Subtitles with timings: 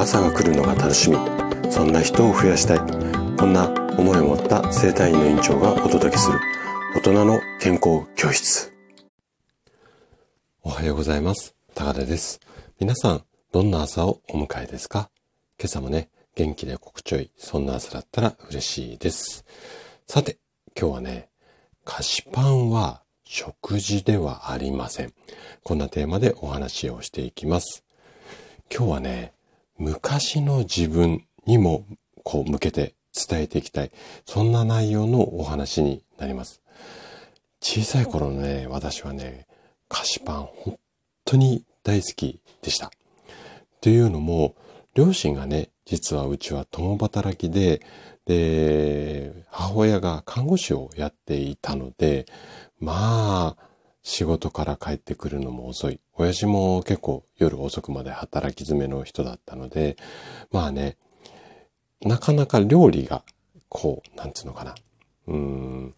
[0.00, 1.18] 朝が来るのが楽しみ。
[1.70, 2.78] そんな人を増やしたい。
[3.36, 3.68] こんな
[3.98, 6.40] 思いを持った生体院の院長がお届けする。
[6.96, 8.72] 大人の健康教室。
[10.62, 11.54] おはようございます。
[11.74, 12.40] 高田です。
[12.78, 15.10] 皆さんどんな朝をお迎えですか？
[15.58, 19.44] 今朝もね元気で心地よいそんな朝だったら嬉しいです。
[20.06, 20.38] さて
[20.74, 21.28] 今日はね
[21.84, 25.12] 菓子パンは食事ではありません。
[25.62, 27.84] こんなテーマでお話をしていきます。
[28.74, 29.34] 今日はね、
[29.80, 31.86] 昔の自分にも
[32.22, 33.90] こう向けて伝えていきたい。
[34.26, 36.60] そんな内容のお話になります。
[37.62, 39.46] 小さい頃のね、私はね、
[39.88, 40.78] 菓子パン本
[41.24, 42.90] 当に大好きでした。
[43.80, 44.54] というのも、
[44.94, 47.80] 両親がね、実はうちは共働きで、
[48.26, 52.26] で、母親が看護師をやっていたので、
[52.78, 53.69] まあ、
[54.02, 56.00] 仕事から帰ってくるのも遅い。
[56.14, 59.96] 親父も結構夜遅くまで働き詰めの人だったので、
[60.50, 60.96] まあね、
[62.02, 63.22] なかなか料理が、
[63.68, 64.74] こう、なんつうのかな。
[65.26, 65.94] うん、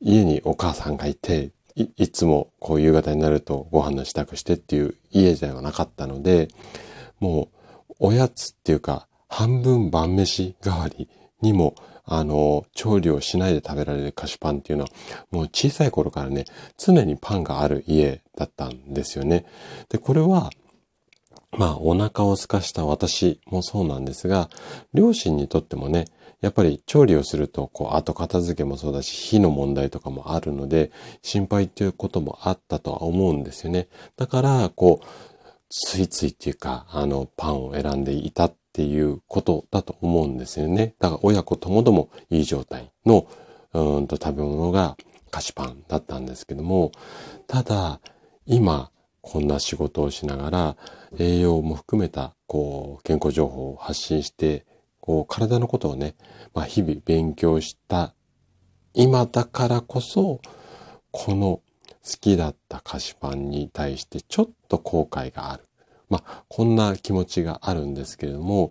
[0.00, 6.48] 家にお母さんがいて、いいつもこう夕方になるとご飯の支度してっていう家ではなかったので、
[7.20, 7.50] も
[7.90, 11.08] うおやつっていうか半分晩飯代わり
[11.42, 11.74] にも
[12.06, 14.90] あの、調理をしないで食べられる菓子パンっていうのは、
[15.30, 16.44] もう小さい頃からね、
[16.78, 19.44] 常にパンがある家だったんですよね。
[19.88, 20.50] で、これは、
[21.52, 24.48] まあ、お腹を空かした私もそうなんですが、
[24.94, 26.06] 両親にとってもね、
[26.40, 33.88] やっぱり調理をすると、こう、後片付けもそうだし、火の問題とかもあるので、心配っていうこともあったとは思うんですよね。
[34.16, 35.06] だから、こう、
[35.70, 40.94] ついついっていうか、あの、パンを選んでいたっていうことだと思うんですよね。
[40.98, 43.26] だから親子ともどもいい状態の
[43.72, 44.98] うんと食べ物が
[45.30, 46.92] 菓子パンだったんですけども、
[47.46, 48.00] ただ
[48.44, 48.90] 今
[49.22, 50.76] こんな仕事をしながら
[51.18, 54.66] 栄養も含めたこう健康情報を発信して
[55.00, 56.14] こう体のことをね、
[56.52, 58.14] まあ、日々勉強した
[58.92, 60.42] 今だからこそ
[61.12, 61.62] この好
[62.20, 65.65] きだった菓子パンに対してちょっと後悔がある。
[66.08, 68.68] まあ、こんな気持ちがあるんですけれども、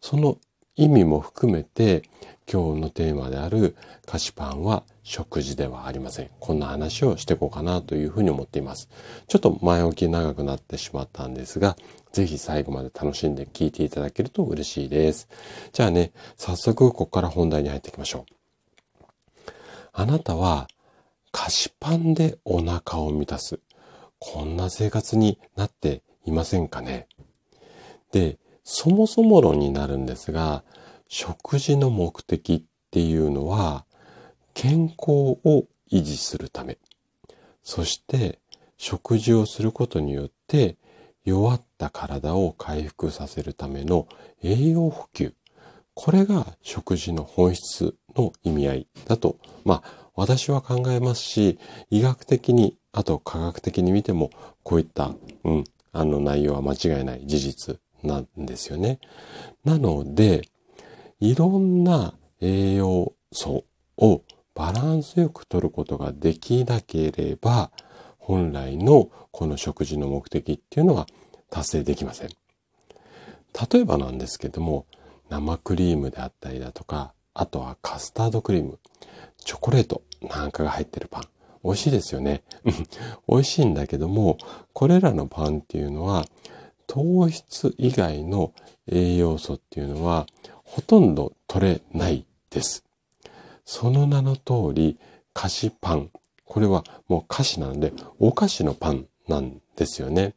[0.00, 0.38] その
[0.76, 2.02] 意味も含めて、
[2.50, 3.74] 今日のテーマである
[4.06, 6.30] 菓子パンは食事ではありません。
[6.40, 8.88] こんな話をしていこうかなというふうに思っています。
[9.28, 11.76] ちょっと前置き長くなってしまったんですが、
[12.12, 15.28] ぜひ最後まで楽しんで聞いていただけると嬉しいです。
[15.72, 18.34] じゃあね、早速ここから本題に入っていきましょう。
[19.92, 20.68] あなたは
[21.32, 23.58] 菓子パンでお腹を満たす。
[24.18, 27.08] こんな生活になっていませんかね？
[28.12, 30.64] で、そもそも論になるんですが、
[31.08, 33.84] 食事の目的っていうのは、
[34.54, 35.10] 健康
[35.44, 36.78] を維持するため、
[37.62, 38.38] そして
[38.76, 40.76] 食事をすることによって
[41.24, 44.06] 弱った体を回復させるための
[44.42, 45.34] 栄養補給。
[45.94, 51.58] これが食事の本質の意味合いだと、まあ私は考えますし、
[51.90, 54.30] 医学的に、あと科学的に見ても、
[54.62, 55.12] こういった、
[55.42, 58.98] うん、あの内容は間違いない事実なんですよね。
[59.64, 60.48] なので、
[61.20, 63.64] いろんな栄養素
[63.96, 64.22] を
[64.54, 67.70] バランスよく取ることができなければ、
[68.18, 71.06] 本来のこの食事の目的っていうのは
[71.48, 72.28] 達成できません。
[73.72, 74.86] 例えばなんですけども、
[75.30, 78.80] 生クリームであったりだとか、あとはカスタードクリーム、
[79.38, 81.33] チョコレートなんかが入ってるパン。
[81.64, 82.42] 美味しいですよね。
[83.26, 84.36] 美味しいんだけども、
[84.74, 86.26] これらのパンっていうのは、
[86.86, 88.52] 糖質以外の
[88.86, 90.26] 栄養素っていうのは、
[90.62, 92.84] ほとんど取れないです。
[93.64, 94.98] その名の通り、
[95.32, 96.10] 菓子パン。
[96.44, 100.34] これはもう菓子なので、お菓子のパンなんですよね。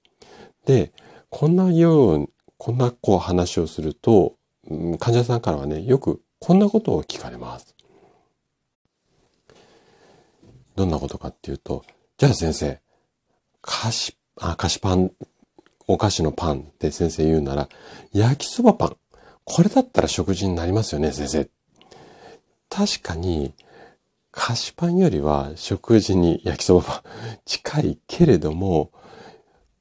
[0.65, 0.93] で、
[1.29, 4.35] こんなよう、こんなこう話をすると、
[4.99, 7.76] 患者さんからはね、よくこんなことを聞かれます。
[10.77, 11.83] どんなことかっていうと、
[12.19, 12.79] じゃあ先生、
[13.63, 15.11] 菓子、あ、菓子パン、
[15.87, 17.67] お菓子のパンって先生言うなら、
[18.13, 18.97] 焼きそばパン。
[19.43, 21.49] これだったら食事になりますよね、先生。
[22.69, 23.55] 確かに、
[24.31, 27.01] 菓子パンよりは食事に焼きそばパン
[27.43, 28.91] 近いけれども、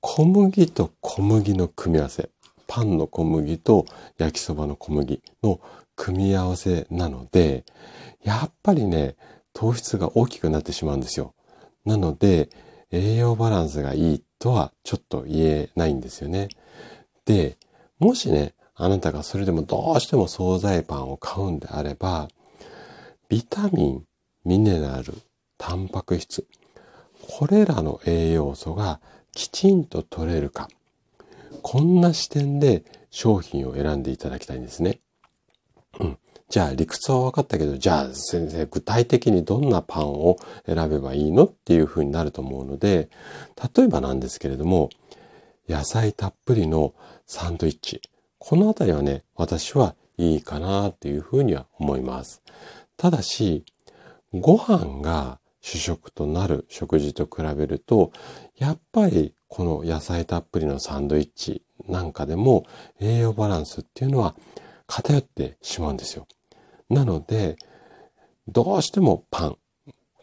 [0.00, 2.30] 小麦と小麦の組み合わせ。
[2.66, 3.84] パンの小麦と
[4.16, 5.60] 焼きそばの小麦の
[5.94, 7.66] 組み合わせなので、
[8.22, 9.16] やっぱりね、
[9.56, 11.34] 糖質が大きくなってしまうんですよ。
[11.86, 12.50] なので、
[12.92, 16.48] 栄養バランスがいいとはちょっと言えないんですよね。
[17.24, 17.56] で、
[17.98, 22.28] もしね、あなたがそれでもどうしても惣菜パンを買うんであれば、
[23.30, 24.04] ビタミン、
[24.44, 25.14] ミネラル、
[25.56, 26.46] タンパク質、
[27.26, 29.00] これらの栄養素が
[29.32, 30.68] きちんと取れるか、
[31.62, 35.00] こんな視点で商品を選んでいただきたいんですね。
[36.48, 43.08] じゃあ理屈は分かったけど、じゃあ先生具体的にどんなパンを選べばいいのっていうふうになると思うので、
[43.76, 44.90] 例えばなんですけれども、
[45.68, 46.94] 野菜たっぷりの
[47.26, 48.00] サンドイッチ。
[48.38, 52.42] このあたりはね、私はいいかなっていうふうには思います。
[52.96, 53.64] ただし、
[54.32, 58.12] ご飯が主食となる食事と比べると、
[58.56, 62.66] やっぱりこの野菜たっぷりのサンドイッチなんかでも
[63.00, 64.36] 栄養バランスっていうのは
[64.86, 66.28] 偏ってしまうんですよ。
[66.88, 67.56] なので、
[68.48, 69.58] どうしてもパン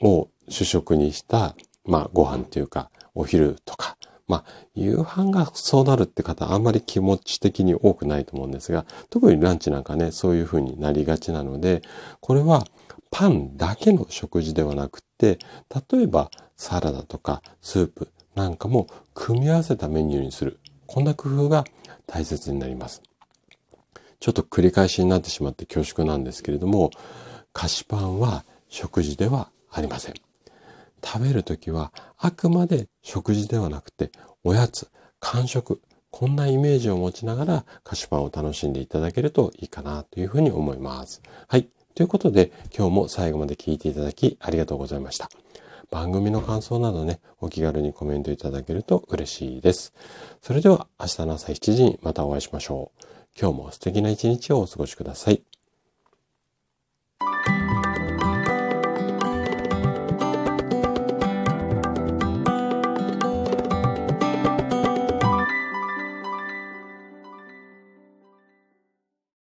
[0.02, 1.56] を主食にした、
[1.86, 11.82] まあご飯っていうかお昼とか、まあ夕飯がそうなるって方あんまり気持ち的に多くないと思うんですが、特にランチなんかね、そういう風になりがちなので、
[12.22, 12.66] これは
[13.12, 15.40] パンだけの食事ではなくて、
[15.92, 20.60] 例えばサラダとかスープなんかも組み合わせたメニューにする。
[20.88, 21.66] こんな工夫が
[22.08, 23.02] 大切になります。
[24.24, 26.92] ちょっと繰り返しになってしまって恐縮なんですけれども、
[27.52, 30.14] 菓子パンは食事ではありません。
[31.04, 34.14] 食べるときはあくまで食事ではなくて
[34.46, 34.88] おやつ、
[35.20, 41.22] 間食、こんなイメージを持ちながら菓子パンを楽しんでいただけるといいかなというふうに思います。
[41.50, 41.68] はい。
[41.94, 45.30] ということで今日も最後まで聞いていただきありがとうございました。
[45.92, 49.94] 番組の感想などね、お気軽にコメントいただけると嬉しいです。
[50.42, 53.23] それでは明日の朝7時にまたお会いしましょう。
[53.40, 55.44] 今日も素敵な一日をお過ごしください。